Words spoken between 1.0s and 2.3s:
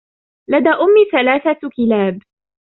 ثلاثة كلاب.